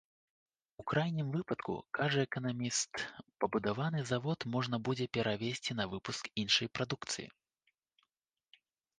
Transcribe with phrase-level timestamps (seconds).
[0.83, 3.03] У крайнім выпадку, кажа эканаміст,
[3.43, 7.27] пабудаваны завод можна будзе перавесці на выпуск іншай прадукцыі.